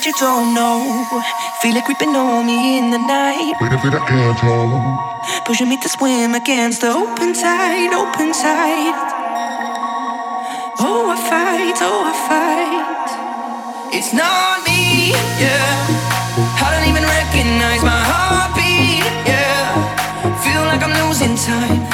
[0.00, 1.04] That you don't know.
[1.60, 3.52] Feel it creeping on me in the night.
[3.60, 5.44] Wait a minute, I can't hold.
[5.44, 8.96] Pushing me to swim against the open tide, open tide.
[10.80, 13.92] Oh, I fight, oh, I fight.
[13.92, 15.68] It's not me, yeah.
[16.64, 19.68] I don't even recognize my heartbeat, yeah.
[20.40, 21.84] Feel like I'm losing time.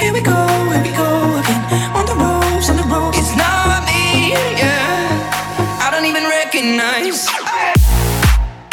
[0.00, 0.40] Here we go,
[0.72, 1.12] here we go
[1.44, 1.60] again.
[1.92, 3.20] On the ropes, on the ropes.
[3.20, 5.84] It's not me, yeah.
[5.84, 7.28] I don't even recognize.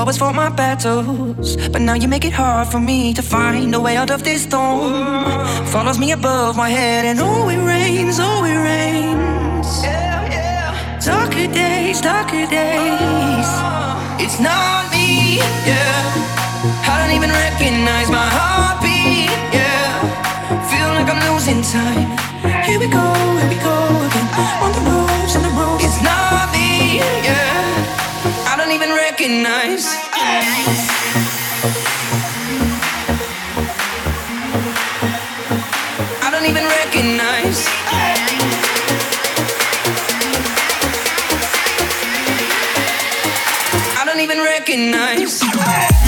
[0.00, 3.80] always fought my battles, but now you make it hard for me to find a
[3.80, 5.46] way out of this storm.
[5.66, 9.29] Follows me above my head, and oh, it rains, oh, it rains.
[11.52, 13.50] Days, darker days.
[14.22, 16.86] It's not me, yeah.
[16.86, 19.98] I don't even recognize my heartbeat, yeah.
[20.70, 22.10] Feel like I'm losing time.
[22.64, 23.02] Here we go,
[23.40, 24.28] here we go again.
[24.62, 25.84] On the ropes, on the ropes.
[25.84, 28.46] It's not me, yeah.
[28.46, 29.86] I don't even recognize.
[30.12, 30.99] I
[44.70, 45.99] recognize.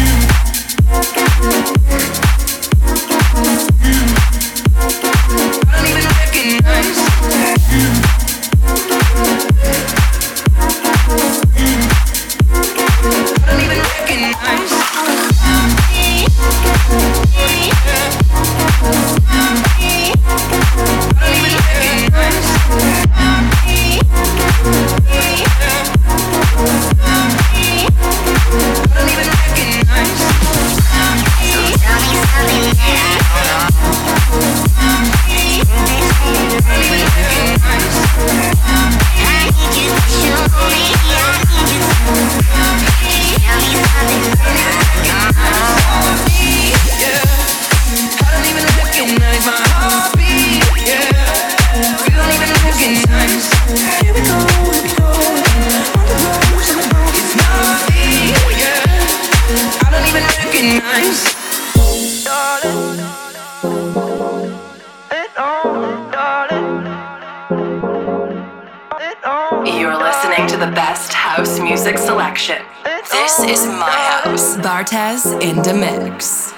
[61.02, 61.34] Recognize.
[69.64, 72.62] You're listening to the best house music selection.
[73.10, 74.56] This is my house.
[74.56, 76.52] Bartez in the mix.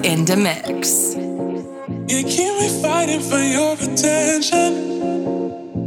[0.05, 1.15] In the mix.
[1.15, 4.73] You keep me fighting for your attention.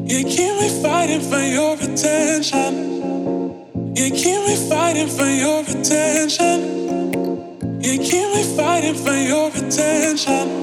[0.08, 2.92] You keep me fighting for your attention.
[3.96, 6.60] You keep me fighting for your attention.
[7.82, 10.63] You keep me fighting for your attention.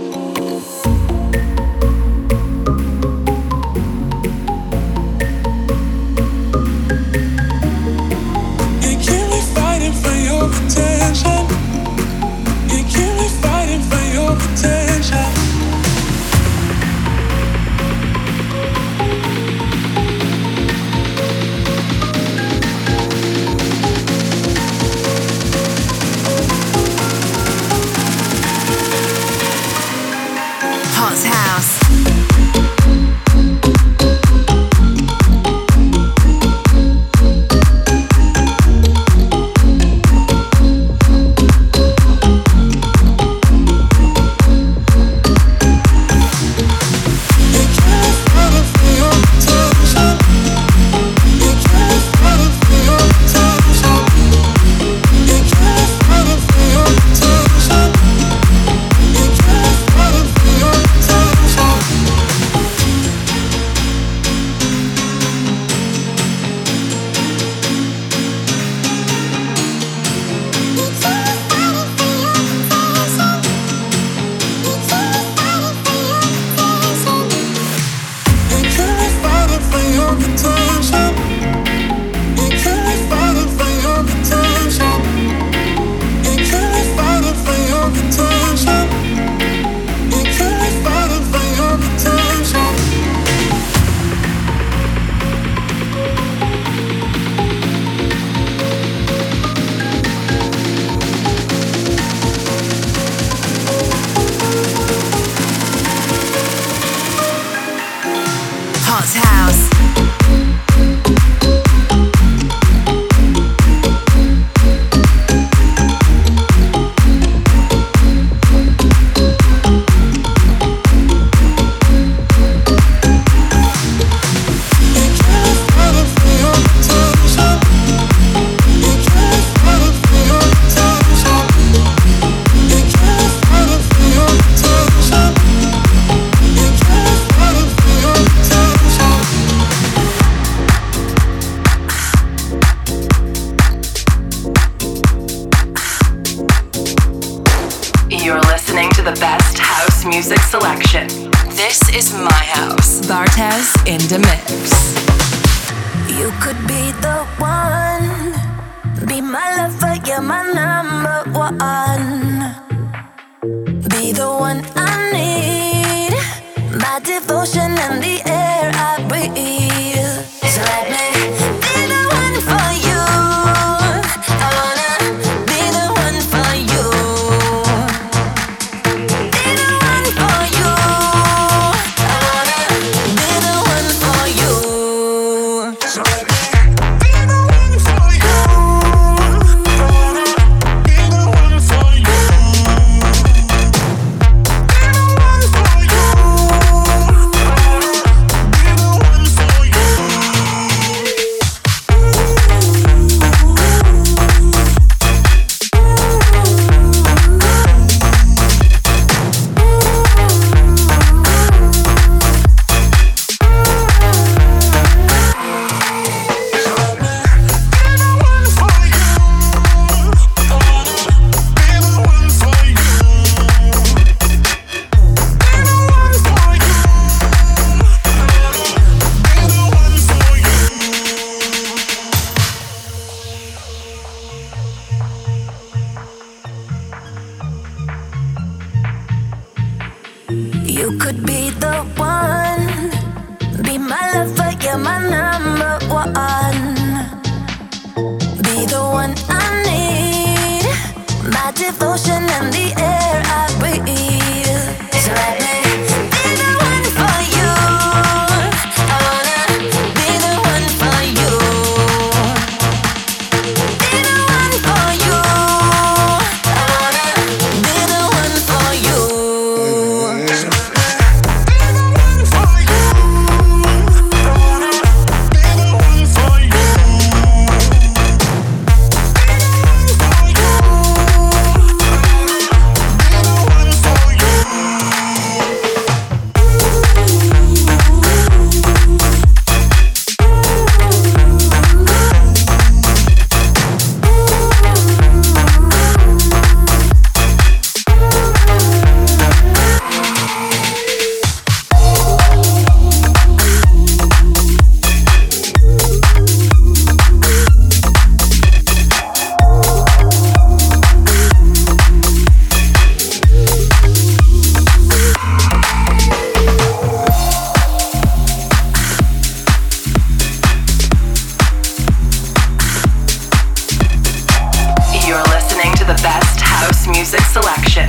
[327.31, 327.89] selection.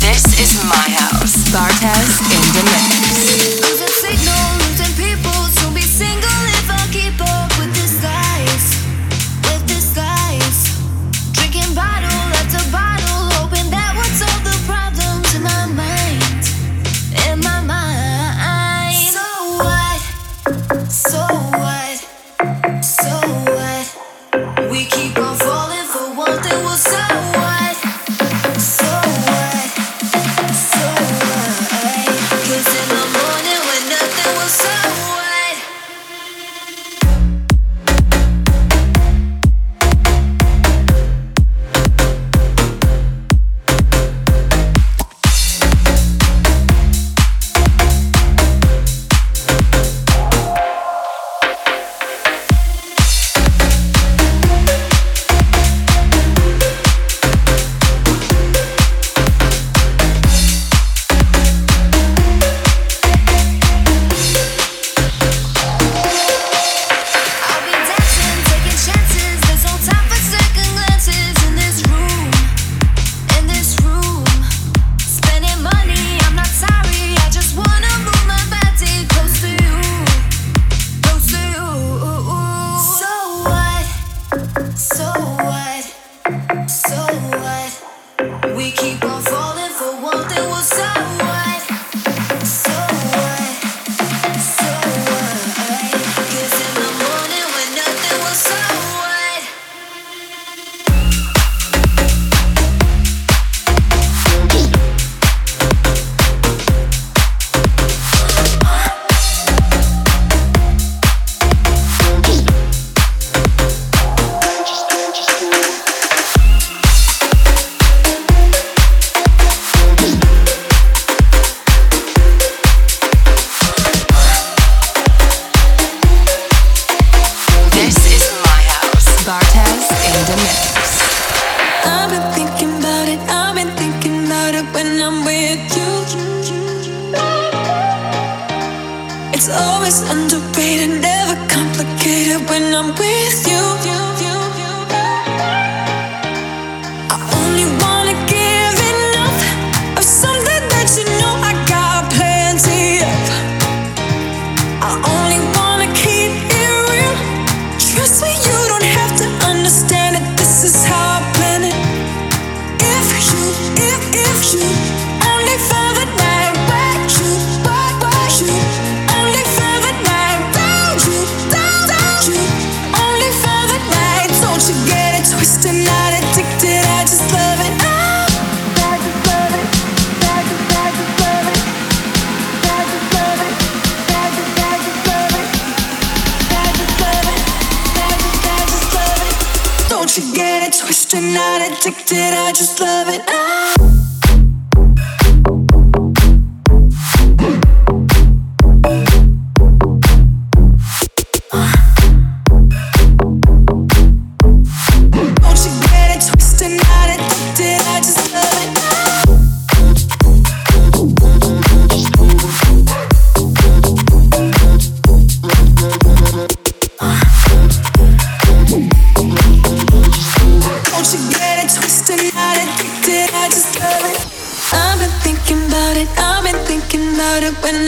[0.00, 1.48] This is my house.
[1.48, 2.62] Bartez in the
[4.02, 4.61] mix.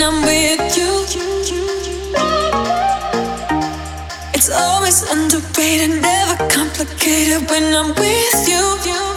[0.07, 1.07] I'm with you,
[4.35, 9.14] it's always underpaid and never complicated when I'm with you.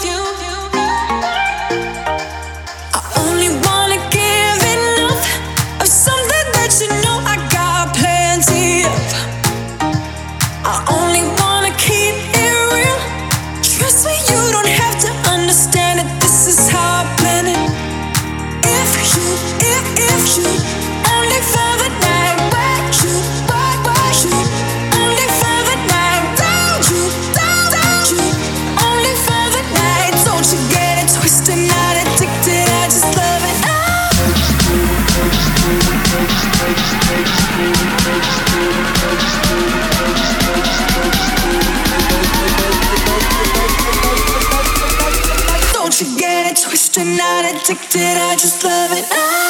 [47.69, 49.03] addicted, I just love it.
[49.11, 49.46] I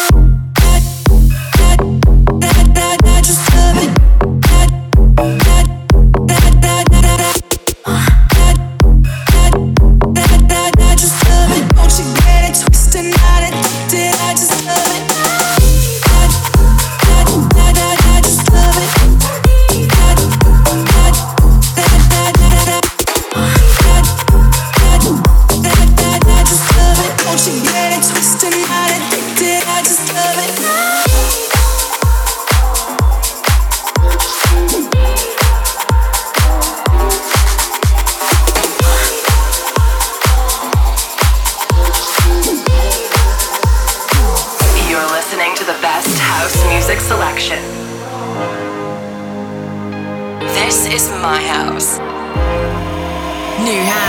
[53.68, 54.07] New house.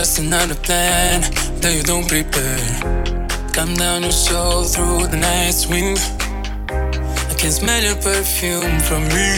[0.00, 1.22] Just another plan
[1.62, 2.60] that you don't prepare.
[3.54, 5.98] Come down your soul through the night wind.
[7.30, 9.30] I can smell your perfume from me.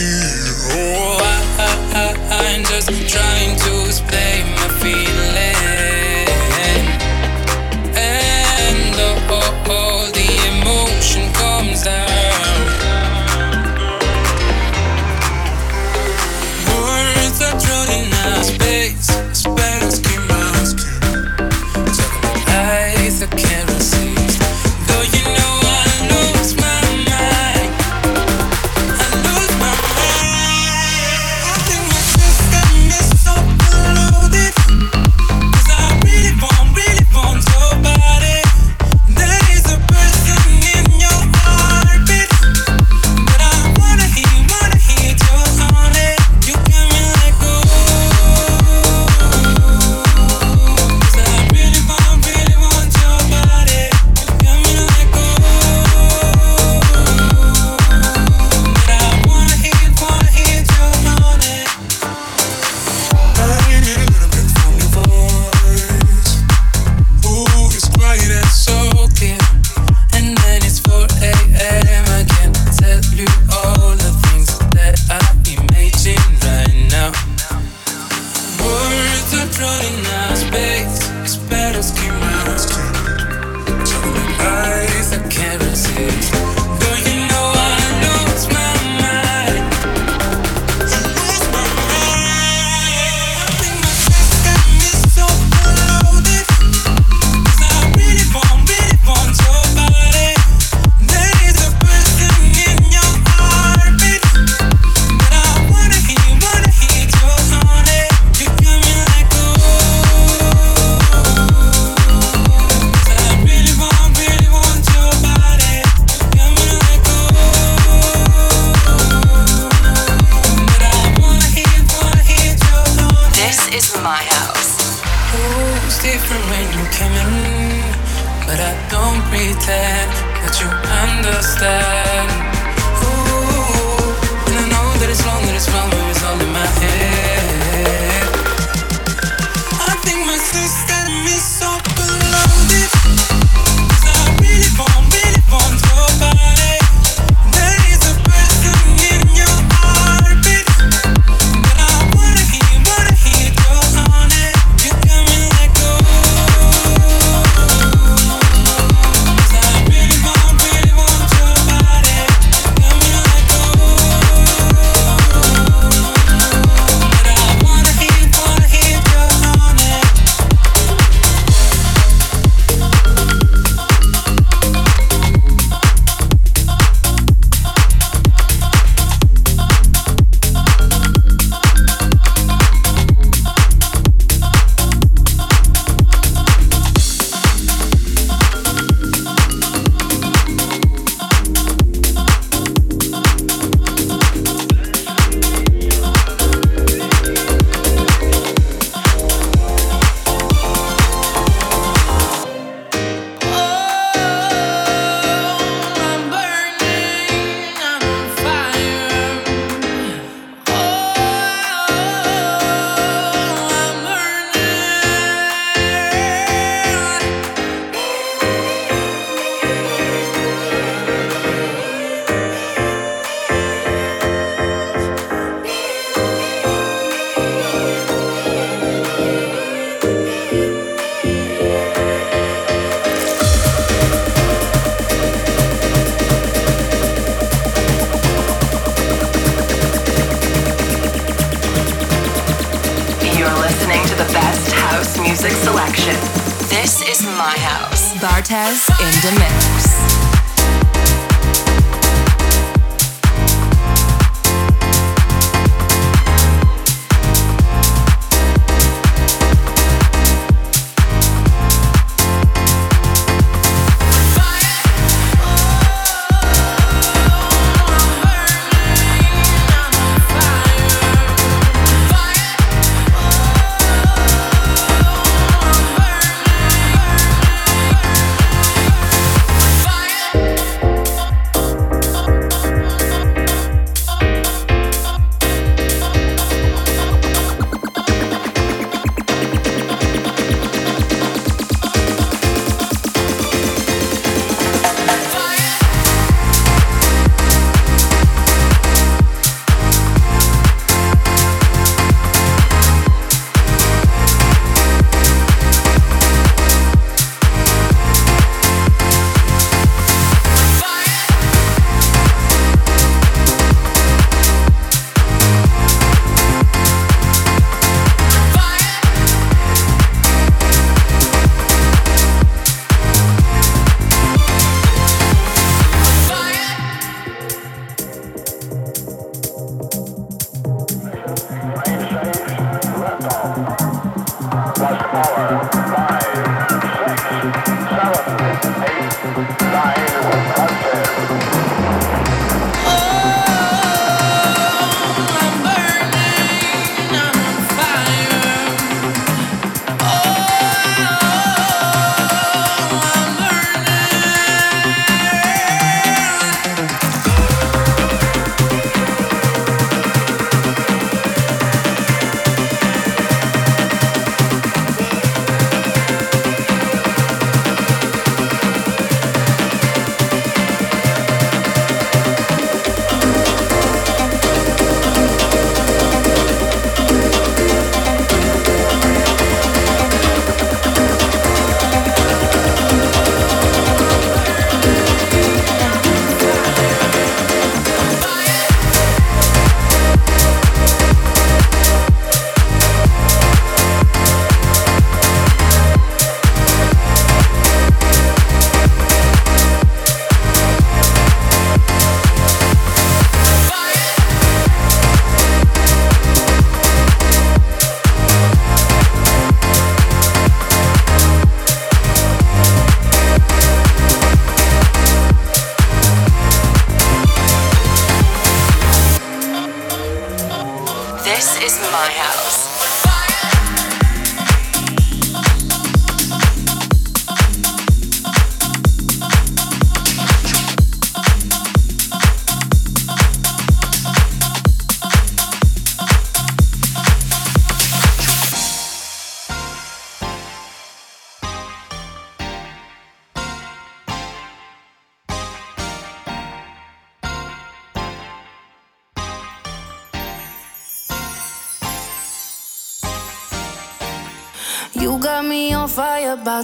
[0.75, 2.07] Oh, I, I,
[2.43, 6.08] I'm just trying to explain my feeling.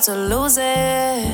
[0.05, 1.25] To lose it.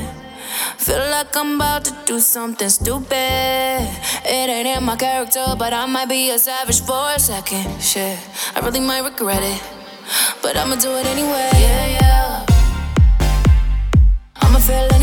[0.78, 3.80] Feel like I'm about to do something stupid.
[4.24, 7.82] It ain't in my character, but I might be a savage for a second.
[7.82, 8.18] Shit,
[8.56, 9.62] I really might regret it.
[10.42, 11.50] But I'ma do it anyway.
[11.52, 12.46] Yeah, yeah.
[14.36, 15.01] I'ma feel anyway.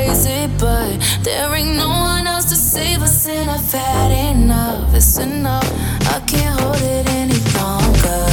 [0.00, 4.94] Crazy, but there ain't no one else to save us, and I've had enough.
[4.94, 5.68] It's enough.
[6.14, 8.24] I can't hold it any longer.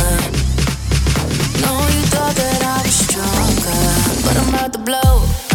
[1.63, 3.81] No, you thought that I was stronger,
[4.23, 5.46] but I'm about to blow.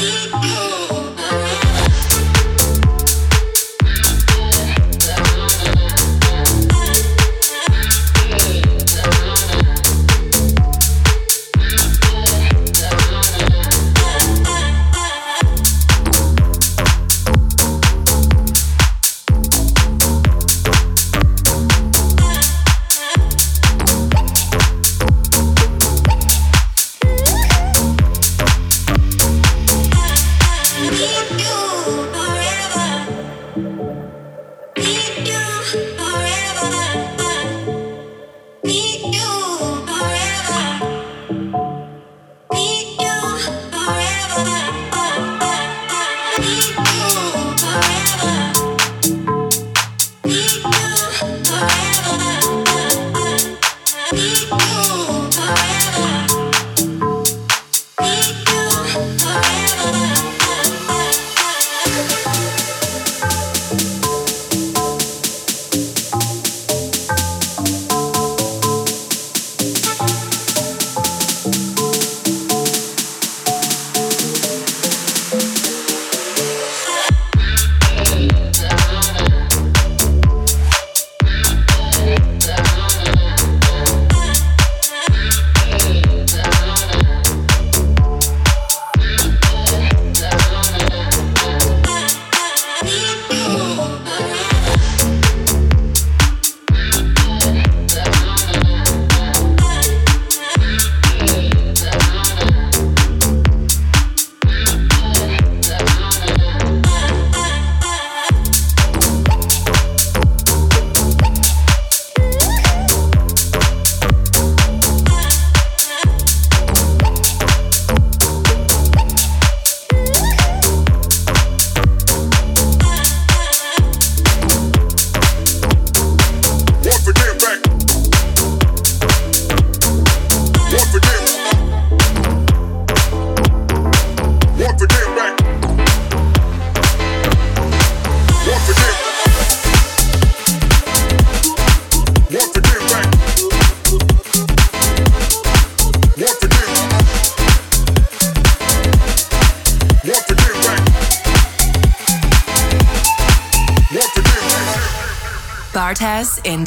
[0.00, 0.57] Oh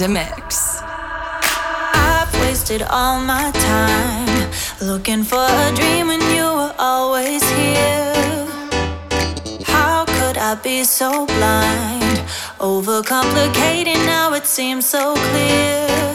[0.01, 0.81] in mix.
[1.93, 8.47] I've wasted all my time looking for a dream when you were always here.
[9.65, 12.17] How could I be so blind?
[12.59, 16.10] Overcomplicating now it seems so clear.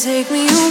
[0.00, 0.69] take me away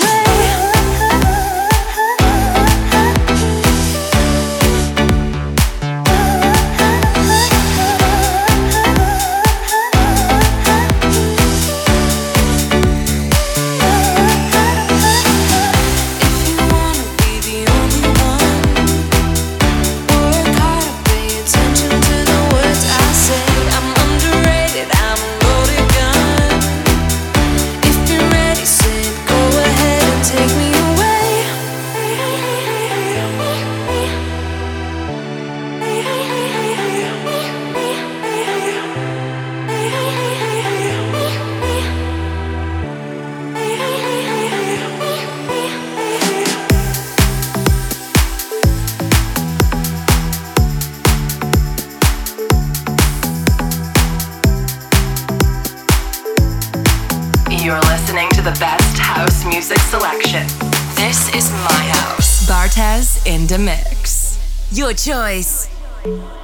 [65.30, 65.68] choice.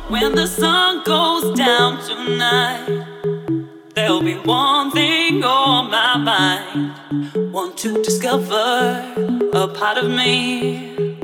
[0.09, 3.05] When the sun goes down tonight,
[3.95, 7.53] there'll be one thing on my mind.
[7.53, 8.65] Want to discover
[9.53, 11.17] a part of me.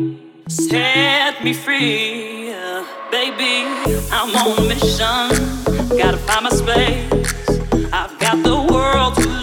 [0.47, 2.51] Set me free,
[3.11, 3.53] baby.
[4.11, 5.27] I'm on a mission.
[5.97, 7.09] Gotta find my space.
[7.93, 9.40] I've got the world to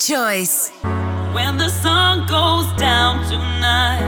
[0.00, 0.70] choice.
[1.34, 4.00] When the sun goes down tonight,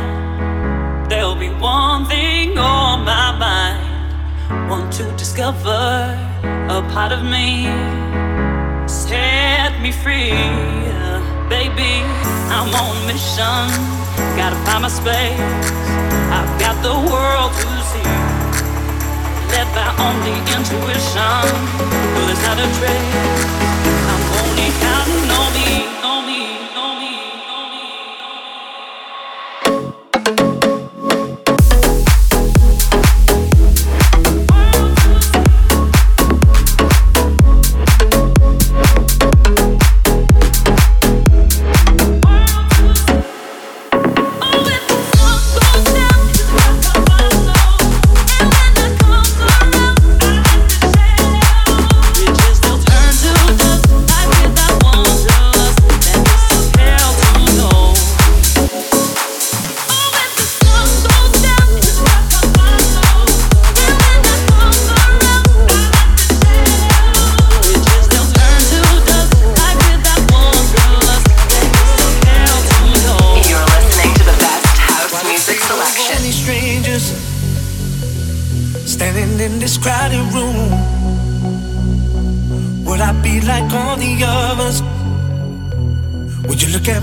[1.09, 4.70] there'll be one thing on my mind.
[4.70, 6.16] Want to discover
[6.70, 7.68] a part of me.
[8.88, 10.32] Set me free,
[11.53, 12.01] baby.
[12.49, 13.68] I'm on a mission.
[14.34, 15.38] Gotta find my space.
[16.32, 18.16] I've got the world to see.
[19.53, 21.45] Led by only intuition.
[22.16, 23.45] Well, there's not a trace.
[24.09, 25.53] I'm only counting on
[26.03, 26.51] me.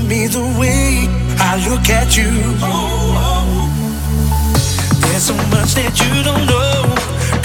[0.10, 1.06] me the way
[1.38, 2.32] I look at you.
[5.02, 6.82] There's so much that you don't know,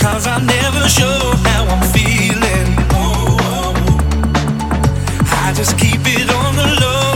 [0.00, 2.68] cause I never show how I'm feeling.
[5.44, 7.12] I just keep it on the low.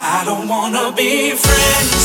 [0.00, 2.02] I don't wanna be friends,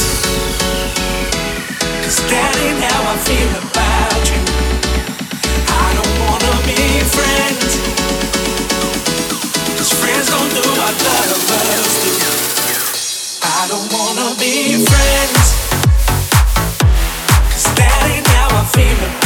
[2.32, 4.42] that ain't how I feel about you.
[5.70, 6.80] I don't wanna be
[7.16, 8.05] friends
[10.06, 12.14] friends don't do what lovers do.
[13.42, 15.46] I don't wanna be friends,
[17.50, 19.25] cause that ain't how I feel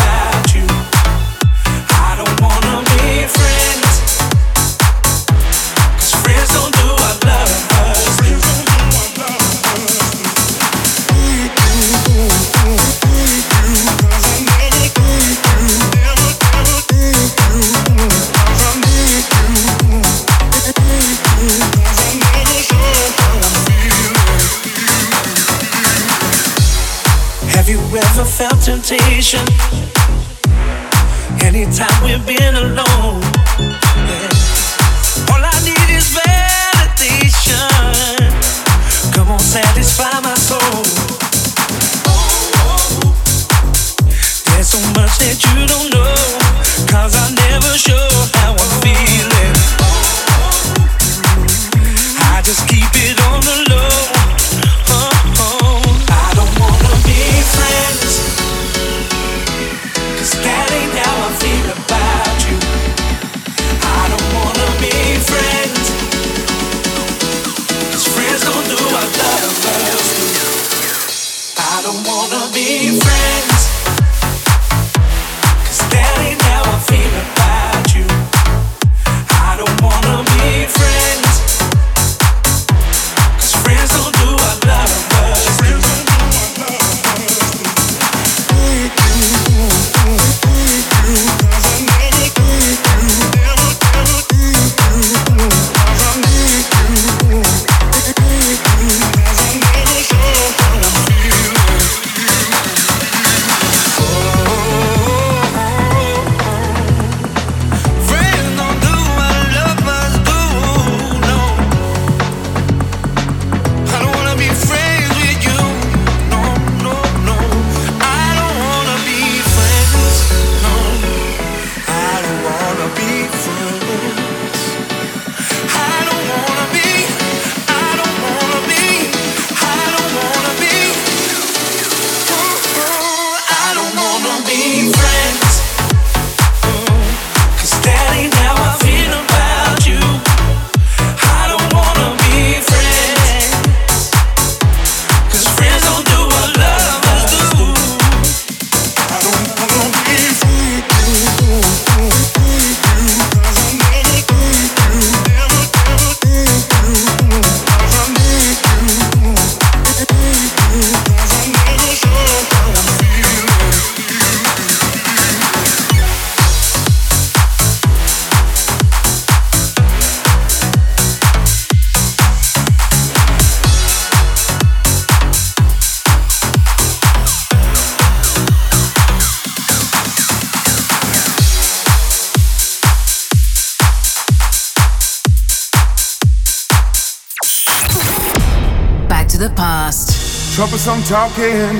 [190.89, 191.73] I'm talking,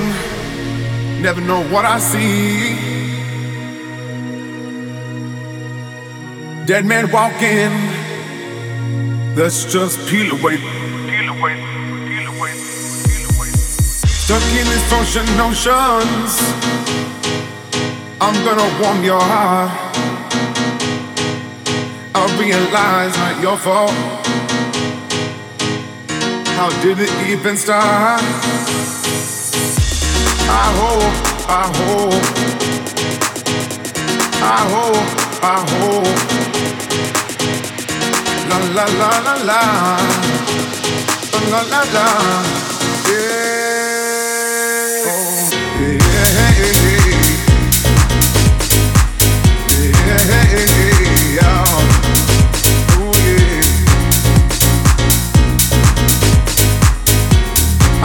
[1.20, 2.76] never know what I see.
[6.64, 7.72] Dead man walking,
[9.36, 10.56] let's just peel away.
[10.56, 11.56] Peel away,
[12.08, 12.52] peel away,
[13.04, 13.50] peel away.
[13.52, 14.66] Stuck in
[14.98, 16.40] ocean notions,
[18.18, 19.72] I'm gonna warm your heart.
[22.14, 24.19] I realize not your fault.
[26.60, 28.20] How did it even start?
[30.62, 31.16] I hope,
[31.48, 32.26] I hope,
[34.44, 35.08] I hope,
[35.42, 36.18] I hope.
[38.50, 39.62] La la la la la,
[41.50, 42.08] la la la,
[43.08, 44.20] yeah.
[45.08, 45.48] Oh,
[45.80, 45.96] yeah,
[46.36, 46.99] yeah, yeah,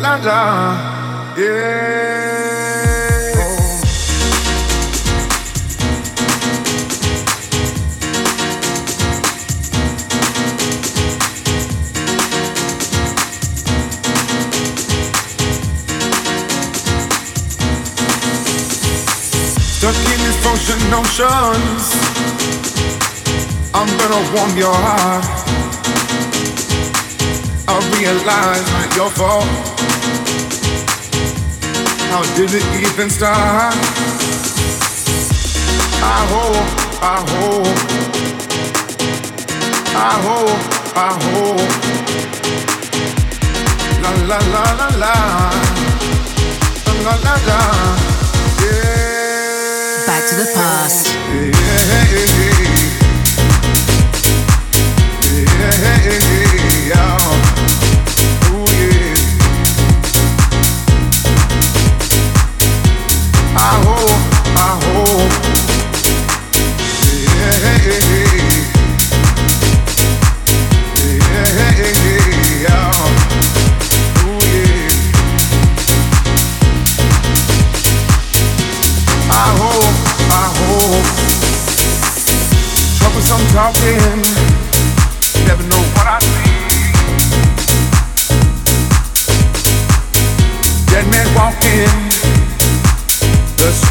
[0.00, 2.38] la, yeah.
[19.78, 21.84] Stuck in ocean oceans.
[23.74, 25.24] I'm gonna warm your heart.
[27.68, 29.67] I realize not your fault.
[32.10, 33.74] How did it even start?
[36.00, 36.68] I hope,
[37.02, 37.78] I hope,
[39.94, 40.60] I hope,
[40.96, 41.72] I hope.
[44.02, 45.14] La la la la la,
[47.04, 47.60] la la la,
[48.62, 48.98] yeah
[50.06, 51.06] back to the past.
[55.60, 56.37] I
[63.58, 64.17] hope, I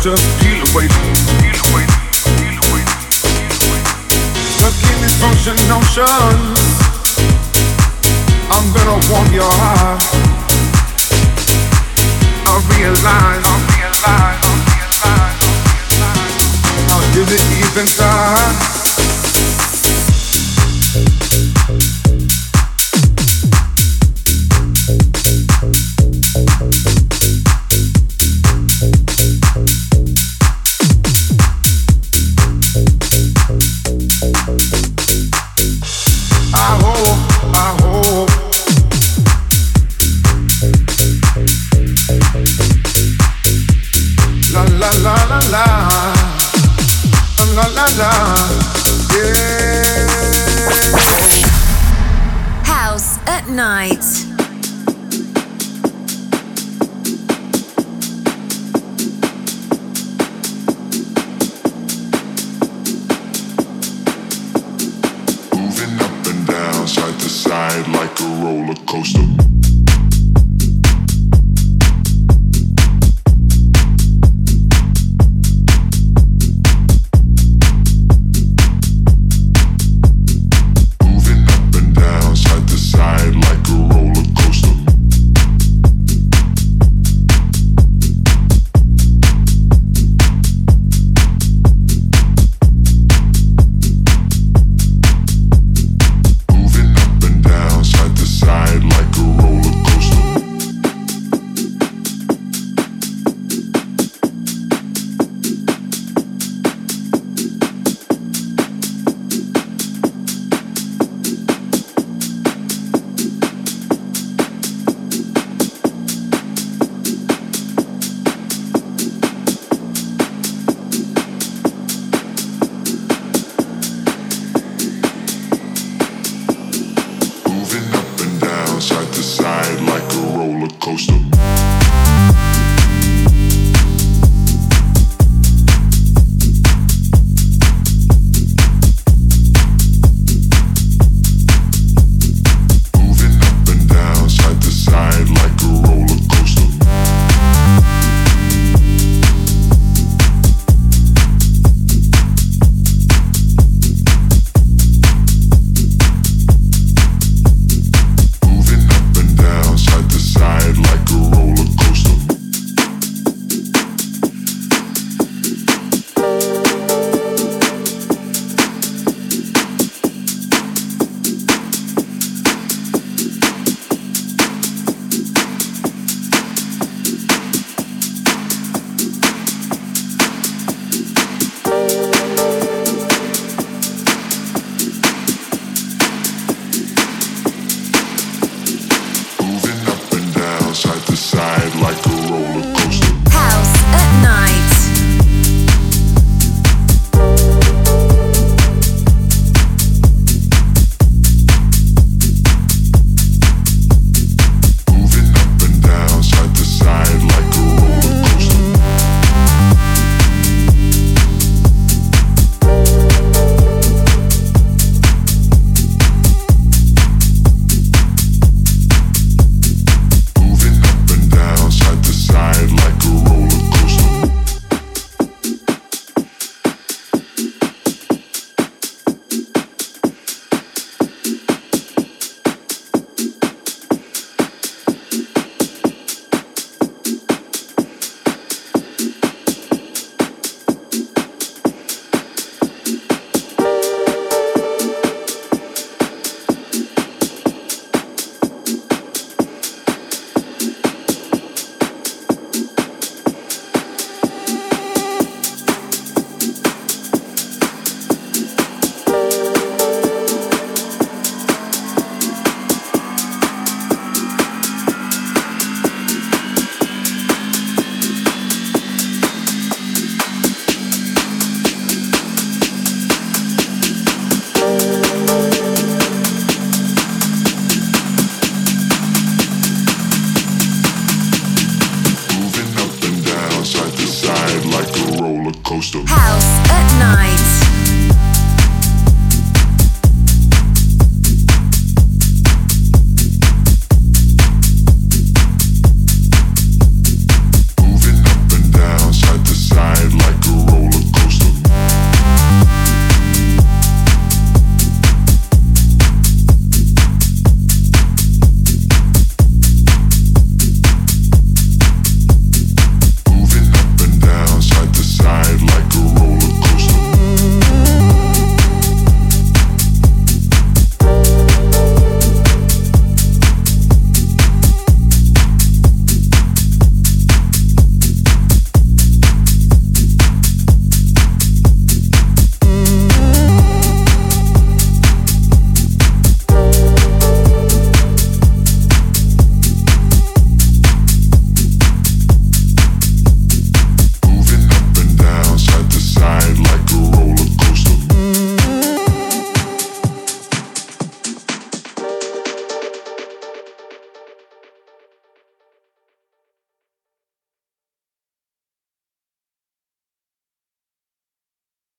[0.07, 0.46] just